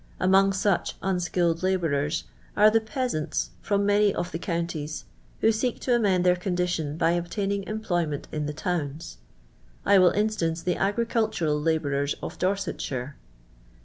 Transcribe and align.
Among 0.19 0.51
such 0.51 0.95
(unskilled) 1.03 1.61
labourers 1.61 2.23
arc 2.57 2.73
the 2.73 2.81
pea 2.81 3.01
smts 3.07 3.49
from 3.61 3.85
many 3.85 4.11
of 4.15 4.31
the 4.31 4.39
counties, 4.39 5.05
who 5.41 5.51
seek 5.51 5.79
to 5.81 5.91
nnicnd 5.91 6.23
their 6.23 6.35
condition 6.35 6.97
by 6.97 7.11
obtaining 7.11 7.65
employment 7.67 8.27
in 8.31 8.47
the 8.47 8.53
t^wns. 8.55 9.17
I 9.85 9.99
will 9.99 10.09
instance 10.09 10.63
the 10.63 10.75
agricultural 10.75 11.61
labourers 11.61 12.15
uf 12.23 12.39
Dorsetshire. 12.39 13.15